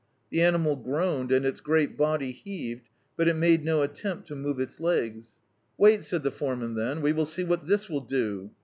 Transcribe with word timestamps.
The 0.31 0.41
animal 0.41 0.77
groaned, 0.77 1.31
and 1.31 1.45
its 1.45 1.61
great 1.61 1.95
body 1.95 2.31
heaved, 2.31 2.89
but 3.15 3.27
it 3.27 3.35
made 3.35 3.63
no 3.63 3.83
attempt 3.83 4.25
to 4.29 4.35
move 4.35 4.59
its 4.59 4.79
legs. 4.79 5.33
"Wait," 5.77 6.03
said 6.05 6.23
the 6.23 6.31
foreman 6.31 6.73
then, 6.73 7.03
"we 7.03 7.13
will 7.13 7.27
see 7.27 7.43
what 7.43 7.67
this 7.67 7.87
will 7.87 8.01
do." 8.01 8.49